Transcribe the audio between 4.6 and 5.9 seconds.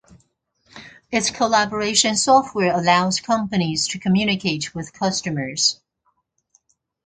with customers.